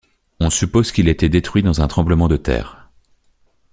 On 0.39 0.49
suppose 0.49 0.91
qu'il 0.91 1.07
a 1.09 1.11
été 1.11 1.29
détruit 1.29 1.61
dans 1.61 1.81
un 1.81 1.87
tremblement 1.87 2.27
de 2.27 2.35
terre. 2.35 2.89